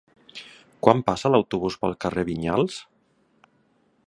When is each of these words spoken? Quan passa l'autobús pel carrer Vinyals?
Quan 0.87 1.03
passa 1.11 1.31
l'autobús 1.33 1.77
pel 1.83 1.95
carrer 2.07 2.27
Vinyals? 2.31 2.83